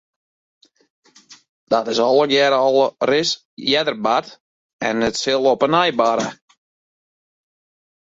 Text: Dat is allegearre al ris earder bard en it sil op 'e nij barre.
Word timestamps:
Dat 1.73 1.91
is 1.91 1.99
allegearre 2.05 2.57
al 2.69 2.77
ris 3.09 3.33
earder 3.73 3.95
bard 4.07 4.27
en 4.89 5.05
it 5.09 5.15
sil 5.21 5.45
op 5.51 5.61
'e 5.67 5.69
nij 5.75 5.91
barre. 5.99 6.27